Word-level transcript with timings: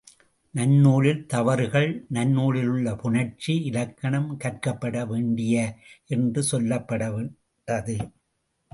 நன்னூலின் 0.53 1.19
தவறுகள் 1.25 2.07
நன்னூலில் 2.13 2.67
உள்ள 2.67 2.95
புணர்ச்சி 2.95 3.53
இலக்கணம் 3.61 4.31
கற்கப்பட 4.37 5.05
வேண்டியது 5.07 5.77
என்று 6.07 6.43
சொல்லப்பட்டது. 6.51 7.97